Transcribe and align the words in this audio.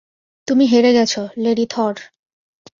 তুমি 0.47 0.65
হেরে 0.65 0.91
গেছ, 0.93 1.13
লেডি 1.37 1.65
থর। 1.69 1.95